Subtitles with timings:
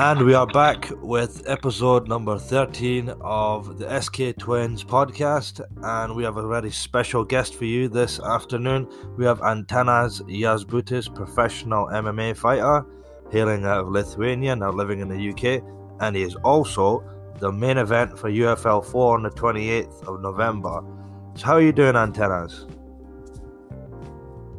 [0.00, 5.60] And we are back with episode number 13 of the SK Twins podcast.
[5.82, 8.88] And we have a very special guest for you this afternoon.
[9.18, 12.86] We have Antanaz Jasbutis, professional MMA fighter,
[13.30, 15.62] hailing out of Lithuania, now living in the UK.
[16.00, 17.04] And he is also
[17.38, 20.82] the main event for UFL 4 on the 28th of November.
[21.34, 22.64] So, how are you doing, Antanaz?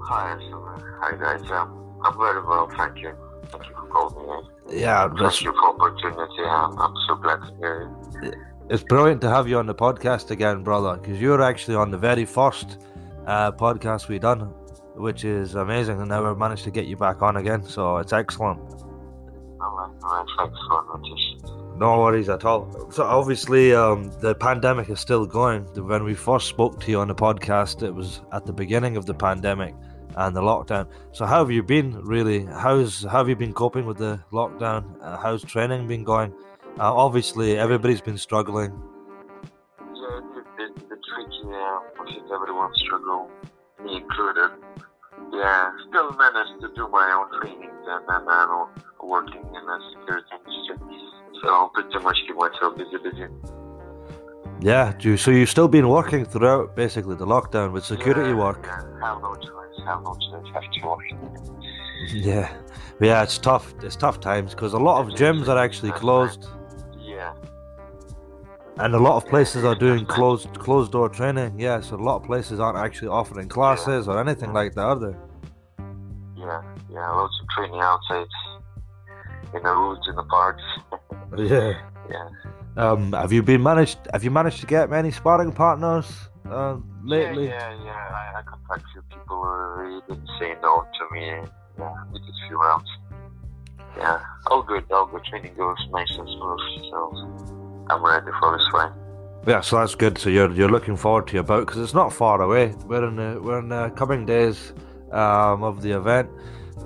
[0.03, 0.37] Hi,
[0.99, 1.41] hi guys.
[1.49, 3.15] Um, I'm very well, thank you.
[3.45, 4.50] Thank you for calling me.
[4.73, 6.43] Yeah, Thank you for opportunity.
[6.43, 7.91] I'm, I'm so glad to hear
[8.23, 8.35] it.
[8.69, 11.91] It's brilliant to have you on the podcast again, brother, because you were actually on
[11.91, 12.77] the very first
[13.25, 14.41] uh, podcast we done,
[14.95, 15.99] which is amazing.
[15.99, 18.59] And now we've managed to get you back on again, so it's excellent.
[19.59, 21.77] Alright, alright, thanks for notice.
[21.77, 22.89] No worries at all.
[22.91, 25.63] So obviously, um, the pandemic is still going.
[25.75, 29.05] When we first spoke to you on the podcast, it was at the beginning of
[29.05, 29.75] the pandemic
[30.15, 30.87] and the lockdown.
[31.11, 31.99] So how have you been?
[32.03, 34.83] Really, how's how have you been coping with the lockdown?
[35.01, 36.33] Uh, how's training been going?
[36.79, 38.71] Uh, obviously, everybody's been struggling.
[38.71, 41.41] Yeah, it's a bit, bit tricky.
[41.45, 43.29] Yeah, I think everyone struggle,
[43.83, 44.51] me included.
[45.33, 48.67] Yeah, still managed to do my own trainings and then I'm
[49.03, 50.77] working in the security industry.
[51.43, 53.27] So pretty much keep myself busy, busy.
[54.61, 58.63] Yeah, do so you've still been working throughout basically the lockdown with security yeah, work.
[58.63, 58.81] Yeah,
[59.85, 60.31] have no choice.
[60.33, 60.51] Have no.
[60.53, 61.01] Have to work.
[62.13, 62.51] Yeah,
[62.99, 63.73] yeah, it's tough.
[63.83, 66.47] It's tough times because a lot of gyms are actually closed,
[66.97, 67.33] Yeah.
[68.77, 71.59] and a lot of places are doing closed closed door training.
[71.59, 74.99] Yeah, so a lot of places aren't actually offering classes or anything like that, are
[74.99, 75.15] they?
[76.35, 78.27] Yeah, yeah, lots of training outside
[79.53, 80.63] in the woods, in the parks.
[81.37, 81.79] Yeah.
[82.09, 82.27] yeah.
[82.75, 83.99] Um, have you been managed?
[84.11, 87.47] Have you managed to get many sparring partners uh, lately?
[87.47, 88.35] Yeah, yeah, yeah.
[88.35, 91.25] I, I contacted a few people who really didn't say no to me.
[91.79, 92.89] Yeah, we did a few rounds.
[93.97, 95.23] Yeah, all good, all good.
[95.25, 98.91] Training goes nice and smooth, so I'm ready for this fight.
[99.47, 100.17] Yeah, so that's good.
[100.17, 102.75] So you're you're looking forward to your bout because it's not far away.
[102.85, 104.73] We're in the we're in the coming days
[105.11, 106.29] um, of the event.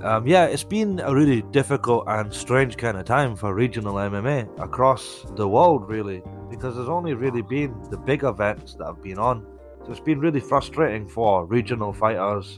[0.03, 4.59] Um, yeah, it's been a really difficult and strange kind of time for regional MMA
[4.59, 9.17] across the world, really, because there's only really been the big events that have been
[9.17, 9.45] on.
[9.85, 12.57] So it's been really frustrating for regional fighters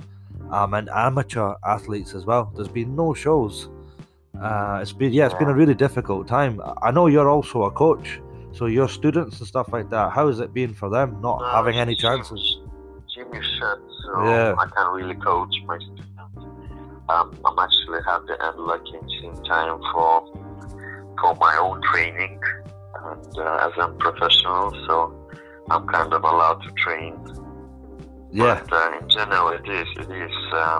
[0.52, 2.52] um, and amateur athletes as well.
[2.56, 3.70] There's been no shows.
[4.42, 6.62] Uh, it's been yeah, it's been a really difficult time.
[6.82, 8.22] I know you're also a coach,
[8.54, 10.12] so your students and stuff like that.
[10.12, 12.60] How has it been for them not No, having any chances?
[13.14, 14.56] Gym is shut, so Yeah.
[14.58, 16.04] I can't really coach my students.
[17.10, 20.26] Um, I'm actually happy and lucky at the same time for
[21.20, 22.40] for my own training,
[23.04, 25.17] and uh, as I'm professional, so
[25.70, 27.14] I'm kind of allowed to train.
[28.32, 30.80] Yeah, But uh, in general, it is it is uh,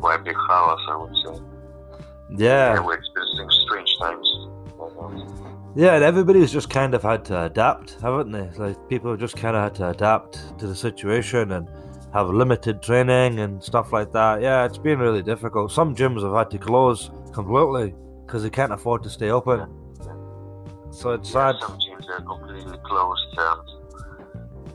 [0.00, 1.42] quite a big chaos, I would say.
[2.36, 2.78] yeah.
[2.80, 4.28] we're experiencing strange times.
[5.76, 8.48] Yeah, and everybody's just kind of had to adapt, haven't they?
[8.56, 11.68] Like people have just kind of had to adapt to the situation and
[12.12, 14.40] have limited training and stuff like that.
[14.40, 15.72] Yeah, it's been really difficult.
[15.72, 17.92] Some gyms have had to close completely
[18.24, 19.68] because they can't afford to stay open.
[20.92, 21.56] So it's sad.
[21.60, 23.38] Some gyms are completely closed.
[23.38, 23.62] Um,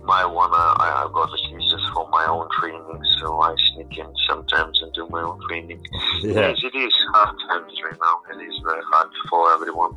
[0.09, 1.29] my one, uh, I, I got
[1.73, 5.79] just for my own training, so I sneak in sometimes and do my own training.
[6.21, 8.15] Yeah, Yes, it is hard times right now.
[8.33, 9.93] It is very hard for everyone.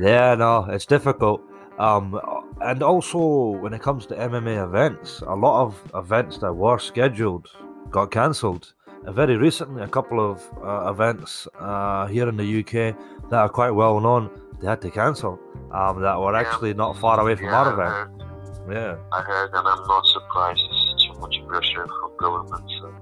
[0.00, 1.40] yeah, no, it's difficult.
[1.78, 2.20] Um,
[2.60, 3.18] and also
[3.62, 7.48] when it comes to MMA events, a lot of events that were scheduled
[7.90, 8.72] got cancelled.
[9.06, 12.94] Uh, very recently, a couple of uh, events uh, here in the UK
[13.30, 15.40] that are quite well known, they had to cancel.
[15.72, 18.22] Um, that were actually not far away from Yeah, our event.
[18.68, 20.60] Yeah, I heard, and I'm not surprised.
[20.70, 22.70] There's too much pressure from government.
[22.80, 22.92] So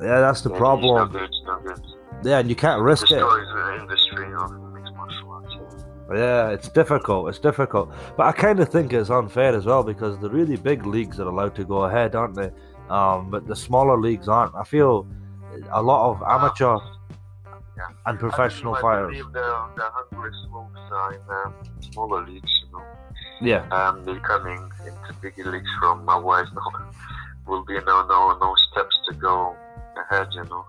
[0.00, 1.16] yeah, that's the yeah, problem.
[1.16, 1.70] It's good.
[1.70, 1.94] It's.
[2.24, 3.22] Yeah, and you can't risk it.
[3.80, 4.92] Industry of mixed
[6.10, 6.50] yeah.
[6.50, 7.28] It's difficult.
[7.28, 10.86] It's difficult, but I kind of think it's unfair as well because the really big
[10.86, 12.50] leagues are allowed to go ahead, aren't they?
[12.88, 14.54] Um, but the smaller leagues aren't.
[14.54, 15.06] I feel
[15.72, 16.78] a lot of amateur
[17.76, 17.84] Yeah.
[18.06, 19.10] and professional I fighters.
[19.10, 20.80] believe the, the hungry smokes
[21.14, 22.84] in the smaller leagues, you know.
[23.40, 26.62] Yeah, Um, they're coming into bigger leagues from my otherwise no
[27.46, 29.56] will be no no no steps to go
[30.10, 30.64] ahead, you know.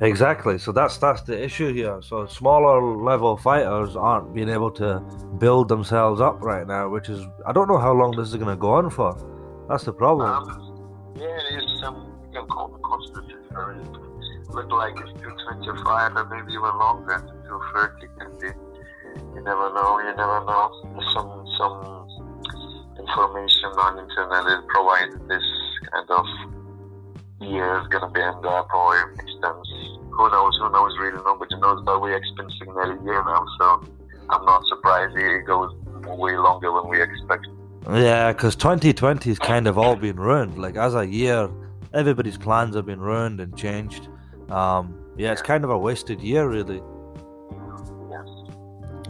[0.00, 0.58] exactly.
[0.58, 2.00] So that's that's the issue here.
[2.02, 5.00] So smaller level fighters aren't being able to
[5.38, 8.48] build themselves up right now, which is I don't know how long this is going
[8.48, 9.14] to go on for.
[9.68, 10.28] That's the problem.
[10.28, 13.96] Um, yeah, it is some you can call the constitution.
[14.50, 18.48] Look like it's two twenty five or maybe even longer, two thirty can be.
[19.34, 20.70] You never know, you never know.
[21.14, 21.99] Some some
[23.10, 25.42] information on internet that provided this
[25.90, 26.26] kind of
[27.40, 29.90] year is gonna be end up or extends
[30.20, 30.56] who knows?
[30.58, 30.98] Who knows?
[30.98, 31.82] Really, nobody knows.
[31.84, 33.84] But we're expensing nearly a year now, so
[34.28, 35.72] I'm not surprised it goes
[36.06, 37.46] way longer than we expect.
[37.90, 40.58] Yeah, because 2020 has kind of all been ruined.
[40.58, 41.48] Like as a year,
[41.94, 44.08] everybody's plans have been ruined and changed.
[44.50, 46.82] Um, yeah, it's kind of a wasted year, really.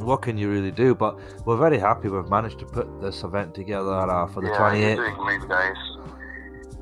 [0.01, 0.95] What can you really do?
[0.95, 4.59] But we're very happy we've managed to put this event together uh, for the yeah,
[4.59, 4.81] 28th.
[4.81, 5.77] you're doing great, guys.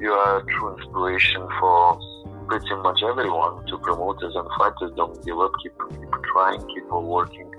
[0.00, 2.00] You are a true inspiration for
[2.46, 4.92] pretty much everyone to promoters and fighters.
[4.96, 5.52] Don't give up.
[5.62, 6.66] Keep, keep trying.
[6.68, 7.50] Keep on working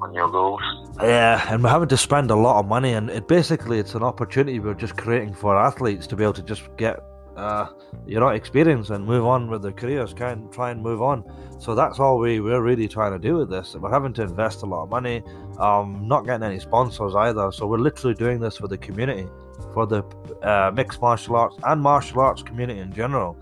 [0.00, 0.62] on your goals.
[1.00, 4.02] Yeah, and we're having to spend a lot of money, and it basically it's an
[4.02, 7.00] opportunity we're just creating for athletes to be able to just get
[7.36, 7.68] uh,
[8.06, 11.24] you know experience and move on with their careers, try and try and move on.
[11.58, 13.74] So that's all we we're really trying to do with this.
[13.74, 15.22] We're having to invest a lot of money,
[15.58, 17.52] um, not getting any sponsors either.
[17.52, 19.28] So we're literally doing this for the community,
[19.74, 20.02] for the
[20.42, 23.36] uh, mixed martial arts and martial arts community in general,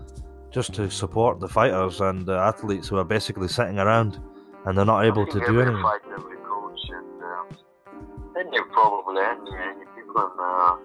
[0.51, 4.19] just to support the fighters and the athletes who are basically sitting around
[4.65, 5.81] and they're not able to do anything.
[5.81, 10.75] fighter, every coach, and any probably any, any people in uh,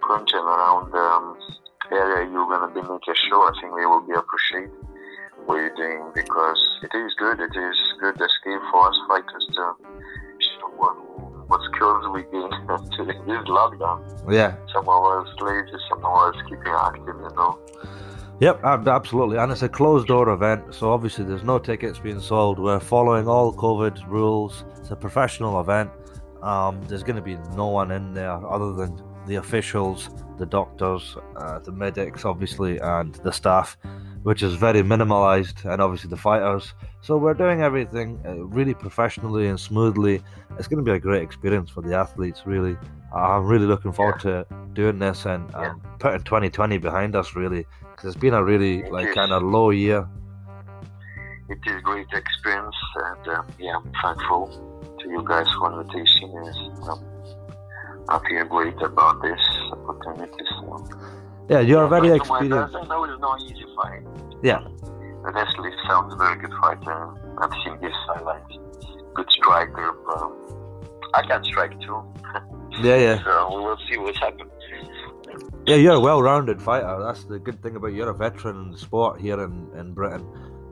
[0.00, 1.36] crunching around um,
[1.92, 3.50] area you're gonna be making sure.
[3.50, 4.70] I think they will be appreciated
[5.46, 7.40] what you're doing because it is good.
[7.40, 9.74] It is good escape for us fighters to
[10.38, 10.94] show what
[11.48, 12.50] what skills we gain
[12.96, 13.98] during this lockdown.
[14.30, 17.06] Yeah, Some of us lazy, some of us keeping active.
[17.06, 17.58] You know.
[18.40, 19.36] Yep, absolutely.
[19.36, 22.58] And it's a closed door event, so obviously there's no tickets being sold.
[22.58, 24.64] We're following all COVID rules.
[24.78, 25.90] It's a professional event.
[26.42, 28.96] Um, there's going to be no one in there other than
[29.30, 33.78] the officials, the doctors, uh, the medics, obviously, and the staff,
[34.24, 36.74] which is very minimalized, and obviously the fighters.
[37.00, 40.20] So we're doing everything uh, really professionally and smoothly.
[40.58, 42.76] It's going to be a great experience for the athletes, really.
[43.14, 45.70] I'm really looking forward to doing this and, Yeah.
[45.70, 49.42] and putting 2020 behind us, really because it's been a really It like kind of
[49.44, 50.08] low year.
[51.48, 54.42] it is a great experience, and um, yeah, I'm thankful
[55.00, 56.28] to you guys for invitation.
[56.48, 57.04] Is um,
[58.10, 59.40] I feel great about this
[59.72, 60.44] opportunity.
[60.60, 60.84] So,
[61.48, 62.74] Yeah, you're very But experienced.
[62.74, 64.02] I know it's not easy fight.
[64.42, 64.60] Yeah.
[65.24, 67.08] Honestly, sounds very good fighter.
[67.38, 68.54] I've seen his highlights.
[69.14, 69.88] Good striker.
[70.16, 70.32] Um,
[71.14, 72.02] I can strike too,
[72.82, 74.48] Yeah, yeah, so we will see what's happening.
[75.66, 75.76] yeah.
[75.76, 76.98] You're a well-rounded fighter.
[77.04, 80.24] That's the good thing about you're a veteran in the sport here in, in Britain.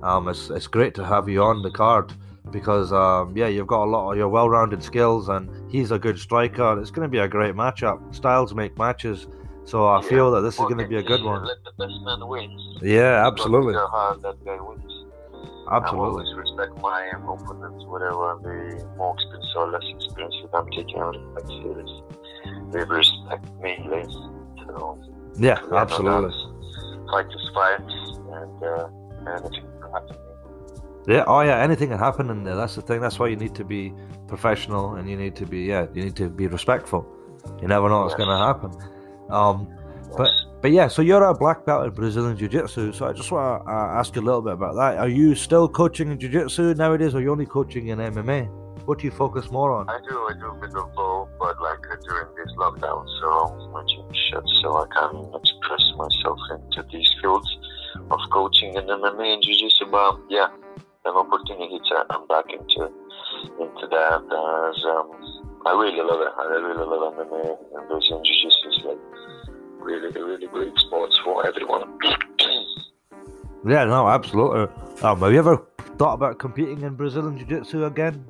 [0.03, 2.13] Um, it's it's great to have you on the card
[2.51, 6.19] because um, yeah, you've got a lot of your well-rounded skills, and he's a good
[6.19, 6.79] striker.
[6.81, 8.15] It's going to be a great matchup.
[8.15, 9.27] Styles make matches,
[9.65, 10.09] so I Yeah.
[10.09, 11.45] feel that this is going to be a good one.
[11.45, 12.51] Let the best man win.
[12.83, 15.05] Yeah, absolutely, How hard that guy wins.
[15.69, 16.25] I absolutely.
[16.25, 21.23] always respect my opponents, whatever the more expensive or less expensive I'm taking out of
[21.35, 22.03] my series.
[22.73, 24.11] They respect me less.
[24.67, 24.99] So,
[25.37, 26.33] Yeah, absolutely.
[27.11, 28.89] Fight is fight, and uh,
[29.93, 30.17] happen.
[31.09, 32.55] Yeah, oh yeah, anything can happen in there.
[32.55, 33.01] That's the thing.
[33.01, 33.95] That's why you need to be
[34.27, 37.07] professional and you need to be yeah, you need to be respectful.
[37.63, 38.27] You never know what's Yes.
[38.27, 38.71] going to happen.
[39.31, 39.57] Um,
[40.19, 40.45] but Yes.
[40.63, 42.93] but yeah, so you're a black belt in Brazilian Jiu Jitsu.
[42.93, 44.99] So I just want to uh, ask you a little bit about that.
[44.99, 48.47] Are you still coaching in Jiu Jitsu nowadays, or are you only coaching in MMA?
[48.85, 49.89] What do you focus more on?
[49.89, 53.71] I do, I do a bit of both, but like uh, during this lockdown, so
[53.73, 57.49] my gym shut, so I can express myself into these fields
[58.11, 59.87] of coaching and MMA and Jiu-Jitsu.
[59.91, 60.49] But yeah,
[61.05, 62.91] an opportunity to I'm back into
[63.61, 65.09] into that as um,
[65.67, 66.33] I really love it.
[66.39, 68.99] I really love MMA and Brazilian Jiu-Jitsu is like
[69.81, 71.99] really, really great sports for everyone.
[73.67, 74.73] Yeah, no, absolutely.
[75.03, 75.61] Um, have you ever
[75.99, 78.25] thought about competing in Brazilian Jiu Jitsu again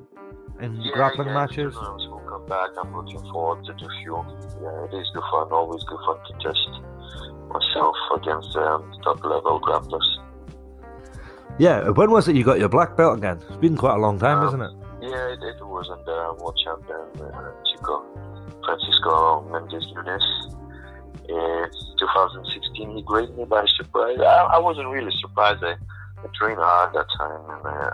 [0.59, 1.75] in Yeah, grappling yeah, matches?
[1.75, 2.69] will come back.
[2.81, 4.25] I'm looking forward to do few.
[4.61, 5.51] Yeah, it is good fun.
[5.51, 6.69] Always good fun to test
[7.47, 10.18] myself against um, top level grapplers.
[11.59, 13.39] Yeah, when was it you got your black belt again?
[13.47, 14.71] It's been quite a long time, Um, isn't it?
[15.01, 18.03] Yeah, it, it was the world champion uh, Chico
[18.65, 20.55] Francisco Mendes Nunes.
[21.27, 24.17] In 2016, he graded me by surprise.
[24.19, 25.63] I, I wasn't really surprised.
[25.63, 25.73] I,
[26.23, 27.91] I trained hard that time, and I,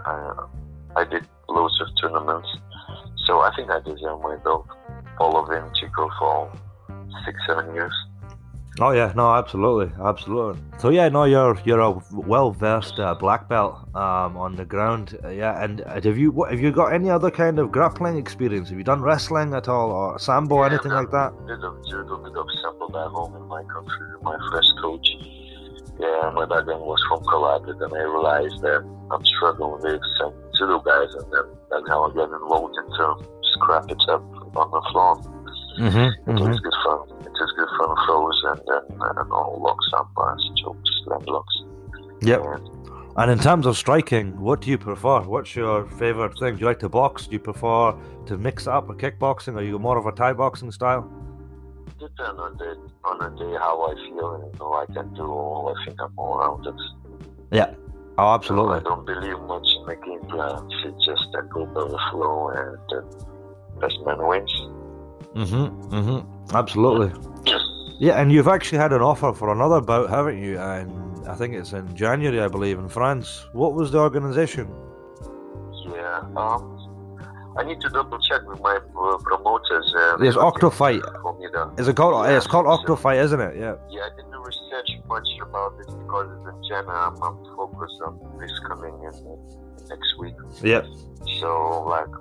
[0.95, 2.47] I, I did loads of tournaments.
[3.25, 4.67] So I think I deserve my belt.
[5.17, 6.51] Following Chico for
[7.25, 7.93] six, seven years.
[8.81, 10.61] Oh yeah, no, absolutely, absolutely.
[10.79, 15.17] So yeah, no, you're you're a well versed uh, black belt um, on the ground.
[15.23, 18.17] Uh, yeah, and uh, have you what, have you got any other kind of grappling
[18.17, 18.67] experience?
[18.69, 21.31] Have you done wrestling at all, or sambo, Yeah, anything like that?
[21.47, 24.07] bit of judo, bit of sambo back home in my country.
[24.23, 25.07] My first coach,
[25.97, 27.81] yeah, my background was from karate.
[27.81, 32.13] and I realized that I'm struggling with some judo guys, and then that's how I
[32.13, 33.23] got involved into
[33.55, 34.21] scrap it up
[34.57, 35.15] on the floor.
[35.79, 36.31] Mm-hmm.
[36.31, 36.99] It is good fun.
[37.21, 41.55] It is good fun throws and then and all locks, armbars, chokes, land locks.
[42.21, 42.41] Yep.
[42.43, 42.85] And
[43.17, 45.21] And in terms of striking, what do you prefer?
[45.21, 46.55] What's your favorite thing?
[46.55, 47.27] Do you like to box?
[47.27, 49.55] Do you prefer to mix up with kickboxing?
[49.55, 51.09] Are you more of a Thai boxing style?
[51.97, 55.23] Depend on the on the day how I feel, and you know, I can do
[55.23, 55.73] all.
[55.73, 56.77] I think I'm all rounded.
[57.51, 57.73] Yeah.
[58.17, 58.79] Oh, absolutely.
[58.79, 60.69] I don't believe much in the game plan.
[60.83, 64.51] It's just a go by the flow, and the best man wins.
[65.35, 65.93] Mm-hmm.
[65.95, 66.55] Mm-hmm.
[66.55, 67.11] Absolutely.
[67.97, 70.59] Yeah, and you've actually had an offer for another bout, haven't you?
[70.59, 73.45] And I think it's in January, I believe, in France.
[73.53, 74.67] What was the organisation?
[75.87, 76.19] Yeah.
[76.35, 76.71] Um,
[77.57, 79.93] I need to double check with my uh, promoters.
[79.97, 81.01] Uh, There's Octofight.
[81.21, 81.69] for me then.
[81.77, 82.25] Is it called?
[82.27, 83.55] Yeah, it's called so- Octofight, isn't it?
[83.55, 83.75] Yeah.
[83.89, 88.19] Yeah, I didn't research much about it because it's in January I'm, I'm focused on
[88.41, 90.35] this coming in uh, next week.
[90.61, 90.81] Yeah.
[91.39, 92.11] So like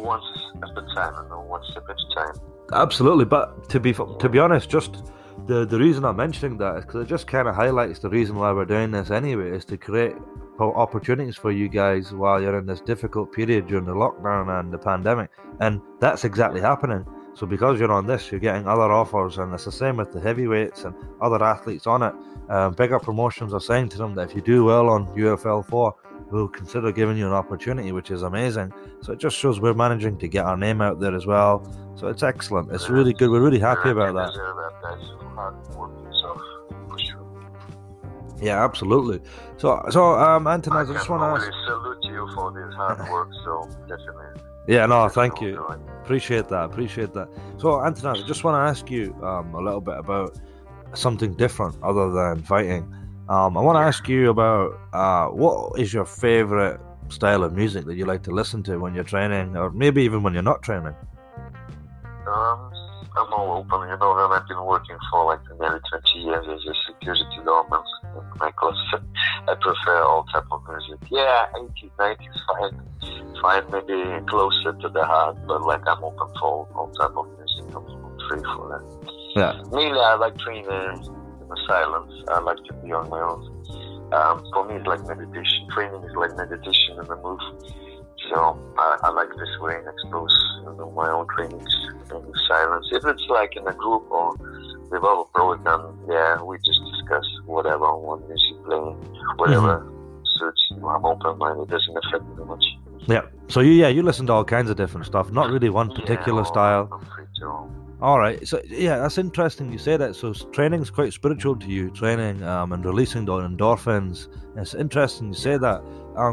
[0.00, 0.24] once
[0.62, 2.34] at a time, you know, one step at a time.
[2.72, 5.02] Absolutely, but to be to be honest, just
[5.46, 8.36] the the reason I'm mentioning that is because it just kind of highlights the reason
[8.36, 10.14] why we're doing this anyway, is to create
[10.60, 14.78] opportunities for you guys while you're in this difficult period during the lockdown and the
[14.78, 15.30] pandemic,
[15.60, 17.04] and that's exactly happening.
[17.34, 20.20] So because you're on this, you're getting other offers, and it's the same with the
[20.20, 22.14] heavyweights and other athletes on it.
[22.50, 25.94] Um, bigger promotions are saying to them that if you do well on UFL four,
[26.30, 28.72] we'll consider giving you an opportunity, which is amazing.
[29.02, 31.70] So it just shows we're managing to get our name out there as well.
[31.96, 32.70] So it's excellent.
[32.72, 33.30] It's really good.
[33.30, 34.28] We're really happy about that.
[34.30, 34.72] deserve that.
[34.82, 35.02] That's
[35.34, 36.40] hard work itself,
[36.88, 37.26] for sure.
[38.40, 39.20] Yeah, absolutely.
[39.58, 41.52] So, so um, Antonas, I I just want to ask.
[41.66, 43.28] salute you for this hard work.
[43.44, 44.42] So definitely.
[44.68, 45.56] Yeah, no, thank you.
[46.02, 46.64] Appreciate that.
[46.64, 47.28] Appreciate that.
[47.58, 50.38] So, Antonas, I just want to ask you um, a little bit about
[50.94, 52.92] something different other than fighting.
[53.30, 57.86] Um, I want to ask you about uh, what is your favorite style of music
[57.86, 60.64] that you like to listen to when you're training, or maybe even when you're not
[60.64, 60.96] training.
[62.26, 62.72] Um,
[63.16, 65.78] I'm all open, you know, and I've been working for like nearly
[66.12, 67.80] 20 years as a security doorman
[68.16, 68.74] in my class.
[69.48, 70.98] I prefer all type of music.
[71.08, 72.82] Yeah, 80s, 90s, fine.
[73.40, 77.26] Fine, maybe closer to the heart, but like I'm open for all, all type of
[77.38, 77.76] music.
[77.76, 77.86] I'm
[78.28, 79.12] free for that.
[79.36, 79.62] Yeah.
[79.70, 81.19] Mainly, I like training in
[81.50, 82.12] the silence.
[82.28, 83.42] I like to be on my own.
[84.12, 85.68] Um, for me, it's like meditation.
[85.70, 87.40] Training is like meditation in the move.
[88.28, 91.74] So I, I like this way and expose you know, my own trainings
[92.10, 92.86] in silence.
[92.92, 94.34] If it's like in a group or
[94.90, 98.96] with other pros, then yeah, we just discuss whatever on music playing,
[99.36, 99.86] whatever
[100.38, 100.86] suits you.
[100.88, 101.62] I'm open minded.
[101.62, 102.64] It doesn't affect me much.
[103.06, 103.22] Yeah.
[103.48, 105.30] So you, yeah, you listen to all kinds of different stuff.
[105.32, 107.02] Not really one particular Yeah, style.
[108.00, 108.40] I'm free to.
[108.40, 108.46] All right.
[108.46, 109.72] So yeah, that's interesting.
[109.72, 110.16] You say that.
[110.16, 111.90] So training is quite spiritual to you.
[111.90, 114.28] Training um, and releasing the endorphins.
[114.56, 115.82] It's interesting you say that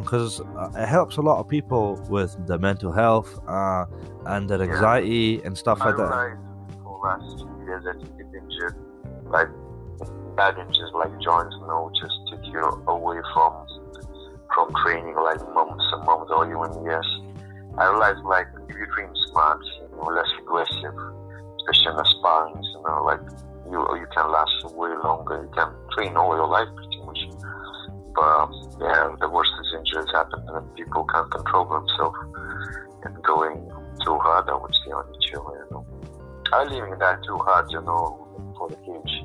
[0.04, 3.86] because uh, it helps a lot of people with their mental health uh,
[4.26, 4.72] and their Yeah.
[4.74, 6.38] anxiety and stuff I like that.
[6.84, 7.84] for last few years
[8.18, 8.76] get injured,
[9.26, 9.50] like
[10.36, 13.66] bad injuries like joints, you know, just take you away from
[14.56, 17.08] from training like months and months or even years.
[17.78, 20.96] I realized like if you train smart, you know, less aggressive,
[21.70, 23.20] especially in sparring, you know, like
[23.70, 25.44] you you can last way longer.
[25.44, 27.20] You can train all your life pretty much.
[28.16, 32.18] But um, yeah, the worst is injuries happen and people can't control themselves
[33.04, 33.58] and going
[34.04, 35.86] too hard, I would say, on each other, you know.
[36.54, 39.24] I leaving that too hard, you know, for the cage,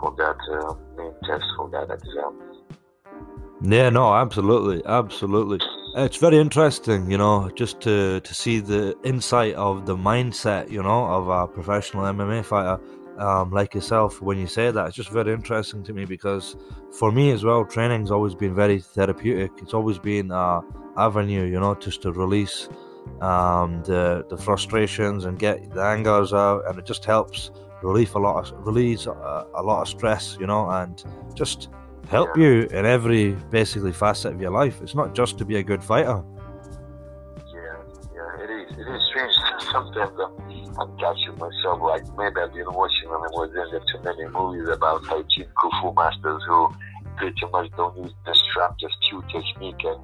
[0.00, 2.48] for that uh, main test, for that exam.
[3.62, 5.58] Yeah, no, absolutely, absolutely.
[6.00, 10.80] It's very interesting, you know, just to to see the insight of the mindset, you
[10.80, 12.80] know, of a professional MMA fighter
[13.18, 14.22] um, like yourself.
[14.22, 16.54] When you say that, it's just very interesting to me because
[16.92, 19.50] for me as well, training's always been very therapeutic.
[19.60, 20.60] It's always been a
[20.96, 22.68] avenue, you know, just to release
[23.20, 27.50] um, the the frustrations and get the angers out, and it just helps
[27.82, 31.02] relieve a lot of release a, a lot of stress, you know, and
[31.34, 31.70] just
[32.08, 32.42] help Yeah.
[32.44, 34.80] you in every basically facet of your life.
[34.82, 36.22] It's not just to be a good fighter.
[37.52, 37.76] Yeah,
[38.14, 38.78] yeah, it is.
[38.78, 39.32] It is strange.
[39.72, 44.00] Sometimes I'm, I'm catching myself like maybe I've been watching when I was younger too
[44.02, 46.68] many movies about Tai Chi Kung Fu masters who
[47.18, 50.00] pretty much don't use the strap, just cue technique and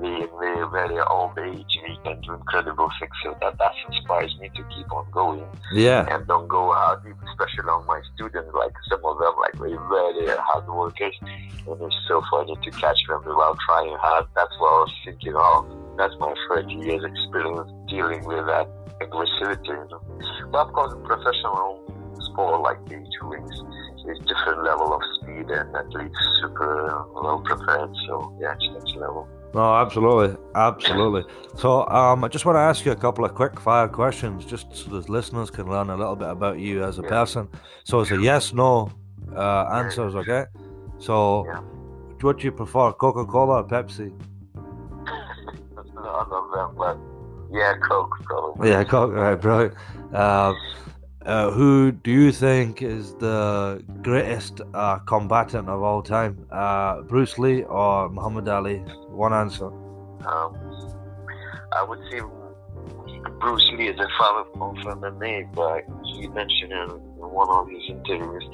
[0.00, 3.12] they, they very old age they can do incredible things.
[3.24, 5.44] So that, that inspires me to keep on going.
[5.72, 8.50] Yeah, and don't go hard, especially on my students.
[8.54, 12.98] Like some of them, like they very hard workers, and it's so funny to catch
[13.08, 14.26] them without trying hard.
[14.36, 15.66] That's what I was thinking of.
[15.96, 18.68] That's my 30 years experience dealing with that
[19.00, 19.66] aggressivity.
[19.66, 20.48] You know?
[20.52, 21.82] But of course, professional
[22.38, 23.54] sport like the two wings
[24.08, 27.90] is different level of speed and athletes super well prepared.
[28.06, 29.28] So yeah, it's next level.
[29.54, 31.24] no, absolutely, absolutely.
[31.56, 34.66] So, um, I just want to ask you a couple of quick fire questions, just
[34.74, 37.08] so the listeners can learn a little bit about you as a Yeah.
[37.08, 37.48] person.
[37.84, 38.90] So, it's a yes/no
[39.36, 40.44] uh, answers, okay?
[40.98, 41.60] So, Yeah.
[42.22, 44.12] what do you prefer, Coca Cola or Pepsi?
[45.94, 46.96] None of them, but
[47.50, 48.70] yeah, Coke probably.
[48.70, 49.12] Yeah, Coke.
[49.12, 49.70] Right, bro.
[50.12, 50.56] Um,
[51.28, 56.46] uh, who do you think is the greatest uh, combatant of all time?
[56.50, 58.78] Uh, Bruce Lee or Muhammad Ali?
[59.10, 59.66] One answer.
[59.66, 60.56] Um,
[61.72, 62.20] I would say
[63.40, 68.44] Bruce Lee is a father of MMA, but he mentioned in one of his interviews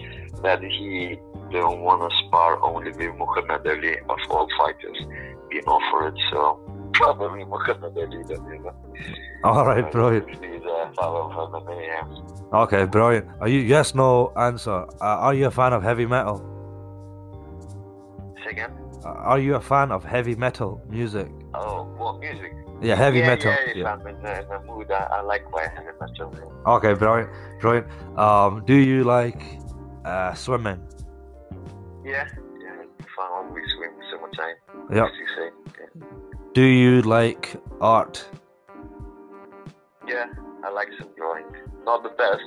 [0.42, 1.16] that he
[1.52, 4.98] don't want to spar only with Muhammad Ali of all fighters
[5.48, 6.18] being offered.
[6.32, 6.63] So
[6.94, 8.22] probably Muhammad Ali.
[8.24, 8.72] Then, you know.
[9.44, 10.26] All right, brilliant.
[10.26, 11.86] Bruce Lee is a father of MMA.
[11.86, 12.58] Yeah.
[12.60, 13.28] Okay, brilliant.
[13.40, 14.86] Are you yes, no answer?
[15.00, 16.38] Uh, are you a fan of heavy metal?
[18.44, 18.72] Say again.
[19.04, 21.30] Uh, are you a fan of heavy metal music?
[21.54, 22.52] Oh, what music?
[22.80, 23.52] Yeah, heavy yeah, metal.
[23.52, 26.34] Yeah, if I'm in the, in the mood, I, I like quite heavy metal.
[26.66, 27.86] Okay, brilliant, brilliant.
[28.18, 29.42] Um, do you like
[30.04, 30.80] uh, swimming?
[32.04, 32.28] Yeah,
[32.60, 33.30] yeah, it's fun.
[33.32, 34.56] Always swim summertime.
[34.92, 35.06] Yep.
[35.06, 35.50] As you say.
[35.63, 35.63] Yeah.
[36.54, 38.24] Do you like art?
[40.06, 40.26] yeah,
[40.64, 41.46] I like some drawing.
[41.84, 42.42] Not the best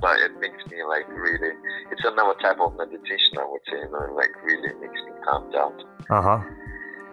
[0.00, 1.54] but it makes me like really.
[1.92, 3.78] It's another type of meditation, I would say.
[3.78, 5.72] You know, like really makes me calm down.
[6.10, 6.40] Uh huh.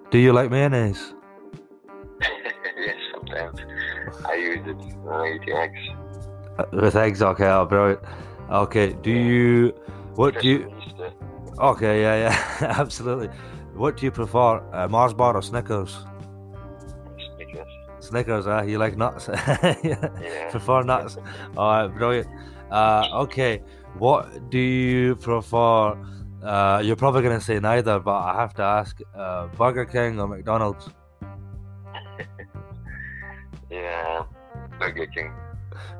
[0.09, 1.13] Do you like mayonnaise?
[2.21, 3.59] yes, sometimes
[4.25, 4.77] I use it.
[5.07, 5.79] Uh, eat eggs.
[6.57, 7.99] Uh, With eggs, okay, oh, brilliant.
[8.49, 9.69] Okay, do you?
[10.15, 10.73] What do you?
[11.59, 13.29] Okay, yeah, yeah, absolutely.
[13.75, 16.05] What do you prefer, uh, Mars bar or Snickers?
[18.01, 18.45] Snickers.
[18.45, 19.29] Snickers, uh, you like nuts?
[19.83, 20.49] yeah.
[20.49, 21.17] Prefer nuts.
[21.55, 22.27] All right, brilliant.
[22.71, 23.61] Uh, okay,
[23.97, 25.97] what do you prefer?
[26.43, 30.27] Uh, you're probably gonna say neither, but I have to ask: uh, Burger King or
[30.27, 30.89] McDonald's?
[33.71, 34.25] Yeah.
[34.79, 35.31] Burger King.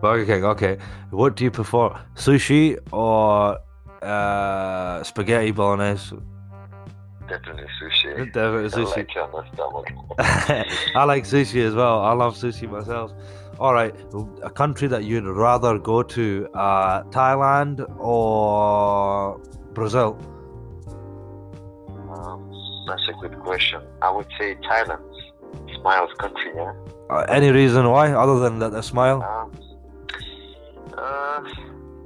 [0.02, 0.44] Burger King.
[0.44, 0.78] Okay.
[1.12, 3.58] What do you prefer, sushi or
[4.02, 6.18] uh, spaghetti bolognese?
[7.32, 8.34] Definitely sushi.
[8.34, 8.98] Definitely I sushi.
[8.98, 9.88] like it stomach.
[10.96, 12.02] I like sushi as well.
[12.02, 13.14] I love sushi myself.
[13.58, 13.96] All right,
[14.44, 19.40] a country that you'd rather go to, uh, Thailand or
[19.74, 20.18] Brazil?
[22.10, 22.52] um,
[22.88, 23.82] that's a good question.
[24.02, 25.04] I would say Thailand.
[25.80, 26.74] Smiles country, yeah.
[27.10, 29.22] Uh, any reason why, other than that the smile?
[29.24, 29.52] Um,
[30.98, 31.44] uh,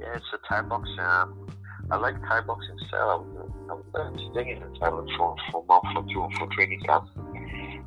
[0.00, 1.45] yeah, it's a Thai boxing.
[1.90, 3.26] I like Thai boxing style.
[3.70, 7.08] I'm, I'm staying in Thailand for, for a month or two for training camp.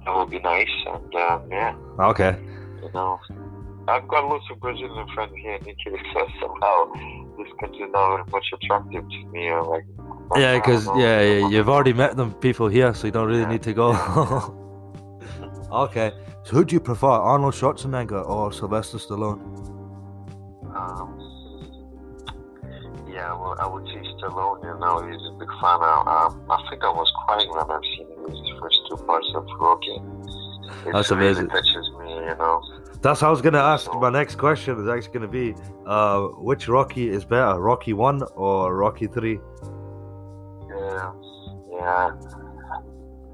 [0.06, 0.68] That would be nice.
[0.88, 2.38] And um, yeah, Okay.
[2.82, 3.20] you know,
[3.88, 6.94] I've got lots of Brazilian friends here in Italy, so somehow
[7.38, 9.50] this country is not very much attractive to me.
[9.50, 9.86] Or like,
[10.38, 13.50] Yeah, because yeah, yeah, you've already met them people here, so you don't really Yeah.
[13.50, 13.90] need to go.
[15.72, 16.12] okay.
[16.46, 19.42] So who do you prefer, Arnold Schwarzenegger or Sylvester Stallone?
[20.76, 21.19] Um,
[23.20, 25.80] yeah, well, I would say Stallone, you know, he's a big fan.
[25.84, 29.46] I, um, I think I was crying when I've seen his first two parts of
[29.60, 29.98] Rocky.
[30.88, 31.50] It That's really amazing.
[31.50, 32.62] touches me, you know.
[33.02, 33.92] That's how I was going to ask.
[33.94, 35.56] My next question is actually going to be,
[35.86, 39.40] uh, which Rocky is better, Rocky One or Rocky Three?
[40.70, 41.12] Yeah,
[41.72, 42.12] yeah.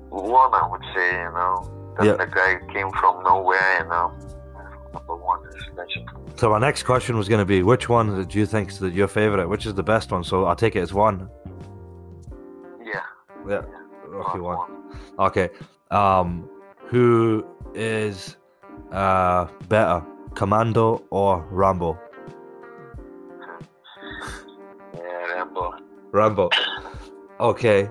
[0.10, 2.14] One, I would say, you know, that Yeah.
[2.14, 4.12] the guy came from nowhere, you know.
[5.56, 6.10] Number one is legend.
[6.40, 9.08] So my next question was going to be, which one do you think is your
[9.08, 9.48] favorite?
[9.48, 10.24] Which is the best one?
[10.24, 11.30] So I'll take it as one.
[12.84, 13.02] Yeah.
[13.48, 13.62] Yeah,
[14.08, 14.94] Rocky Rock One.
[15.20, 15.50] Okay.
[15.92, 16.50] Um,
[16.88, 18.38] who is
[18.92, 20.04] uh better,
[20.36, 21.98] Commando or Rambo?
[24.94, 25.76] Yeah, Rambo.
[26.12, 26.50] Rambo.
[27.40, 27.90] Okay.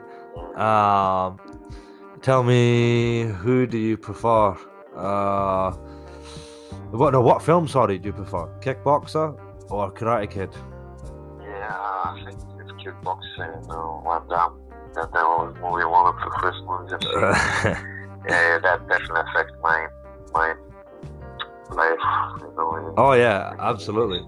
[0.57, 1.39] Um,
[2.23, 4.57] tell me who do you prefer?
[4.97, 5.77] Uh,
[6.99, 7.67] what no, what film?
[7.67, 9.39] Sorry, do you prefer Kickboxer
[9.71, 10.51] or Karate Kid?
[11.41, 13.63] Yeah, I think it's Kickboxer.
[13.63, 14.61] you know, Van Damme.
[14.95, 16.95] That, that was movie, one of the first movies
[18.29, 19.89] yeah, that definitely affected my
[20.33, 20.55] my
[21.71, 21.99] life.
[22.41, 22.95] You know.
[22.97, 24.23] oh yeah, absolutely,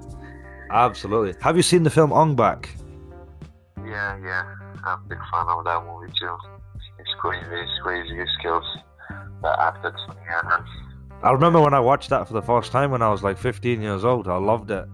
[0.73, 1.41] absolutely.
[1.41, 2.69] Have you seen the film Ong Bak?
[3.79, 4.55] Yeah, yeah.
[4.85, 6.37] I'm a big fan of that movie too.
[6.99, 8.65] It's crazy, it's crazy skills
[9.43, 9.95] that acted.
[10.25, 10.61] Yeah,
[11.27, 13.83] I remember when I watched that for the first time when I was like 15
[13.83, 14.29] years old.
[14.29, 14.87] I loved it.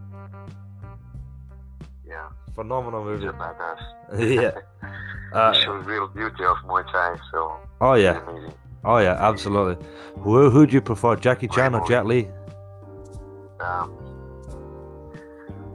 [2.09, 2.31] yeah.
[2.55, 3.27] Phenomenal movie.
[3.27, 3.81] a badass.
[4.18, 4.53] yeah.
[5.33, 7.16] Uh, he shows real beauty of Muay Thai.
[7.31, 8.21] So oh yeah.
[8.85, 9.16] Oh yeah.
[9.18, 9.83] Absolutely.
[10.18, 12.29] Who who do you prefer, Jackie Chan or Jet Li?
[13.59, 13.97] Um,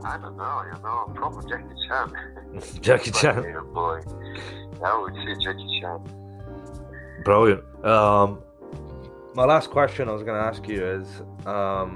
[0.05, 0.61] I don't know.
[0.63, 2.13] You know, probably Jackie Chan.
[2.81, 3.41] Jackie Chan.
[3.73, 3.99] boy.
[4.85, 6.01] I would say Jackie Chan.
[7.23, 7.63] Brilliant.
[7.83, 8.43] Um,
[9.37, 11.07] my last question I was going to ask you is,
[11.45, 11.91] um,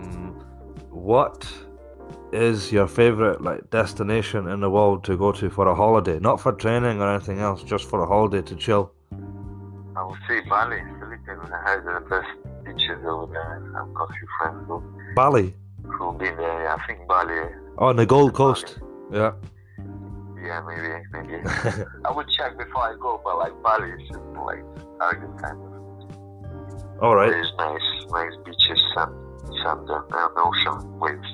[0.92, 1.52] what
[2.32, 6.20] is your favorite like destination in the world to go to for a holiday?
[6.20, 8.94] Not for training or anything else, just for a holiday to chill.
[9.96, 11.50] I will say Bali, Philippines.
[11.58, 12.32] I had the best
[12.64, 13.58] beaches over there.
[13.76, 14.84] I've got a few friends who,
[15.16, 15.56] Bali.
[15.84, 16.70] who've been there.
[16.70, 17.40] I think Bali.
[17.80, 18.78] Oh, on the Gold Coast.
[19.12, 19.34] Yeah.
[20.46, 21.44] Yeah, maybe, maybe.
[22.06, 24.64] I would check before I go, but like Bali is just like
[25.00, 25.71] target kind of.
[27.02, 27.30] All right.
[27.32, 29.12] There's nice, nice beaches, sand,
[29.64, 31.28] sand, and ocean waves.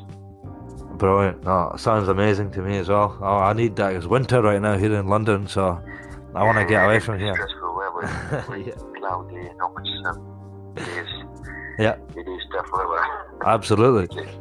[0.97, 1.45] Brilliant.
[1.45, 3.17] Oh, sounds amazing to me as well.
[3.21, 3.93] Oh, I need that.
[3.93, 5.81] It's winter right now here in London, so
[6.33, 7.33] I want to get away from here.
[7.35, 8.71] Stressful weather, Yeah.
[8.99, 10.73] cloudy, not much sun.
[10.77, 11.09] It is.
[11.79, 11.95] Yeah.
[12.15, 13.03] It is tough weather.
[13.45, 14.27] Absolutely.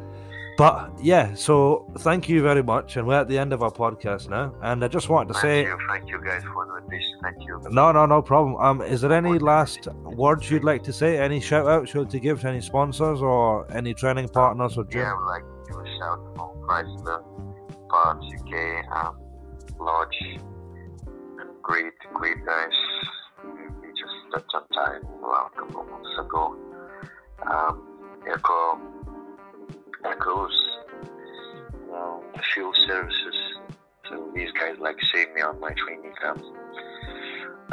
[0.57, 4.27] But yeah, so thank you very much, and we're at the end of our podcast
[4.27, 4.55] now.
[4.63, 7.06] And I just wanted to Thank say, you, thank you guys for the invitation.
[7.21, 7.59] Thank you.
[7.71, 8.55] no, no, no problem.
[8.57, 11.17] Um, is there any last words you'd like to say?
[11.17, 14.83] Any shout outs you'd like to give to any sponsors or any training partners or
[14.85, 15.01] gym?
[15.01, 19.19] Yeah, I would like to give a shout out to Chrysler, Parts UK, um,
[19.79, 20.39] Lodge,
[21.61, 22.69] great, great guys.
[23.43, 26.55] We just stepped on time well, a couple of months ago.
[27.45, 27.83] Um,
[28.29, 28.79] Echo,
[30.05, 30.67] Echoes,
[31.93, 32.21] um,
[32.53, 33.35] fuel services.
[34.09, 36.41] So these guys like saved me on my training camp.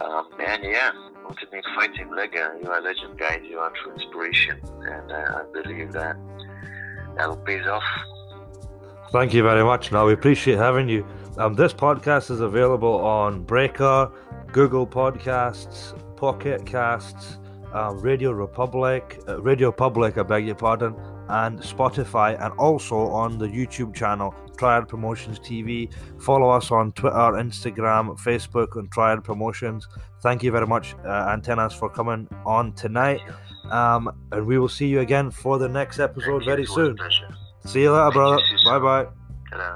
[0.03, 0.91] Um, and yeah,
[1.25, 3.41] Ultimate Fighting Lega, you are a legend, guys.
[3.49, 6.17] You are true inspiration, and uh, I believe that
[7.17, 7.83] that'll pays off.
[9.13, 9.93] Thank you very much.
[9.93, 11.07] Now we appreciate having you.
[11.39, 14.11] Um, this podcast is available on Breaker,
[14.53, 17.39] Google Podcasts, Pocket Casts,
[17.73, 20.95] um, Radio Republic, uh, Radio Public, I beg your pardon,
[21.29, 25.93] and Spotify, and also on the YouTube channel Triad Promotions TV.
[26.21, 29.89] Follow us on Twitter, Instagram, Facebook, and Triad Promotions.
[30.23, 33.21] Thank you very much, uh, Antanaz, for coming on tonight.
[33.71, 36.97] Um, and we will see you again for the next episode very It was a
[36.97, 36.99] soon.
[37.67, 38.39] See you later, brother.
[38.65, 39.07] Bye bye.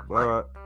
[0.08, 0.57] Bye bye.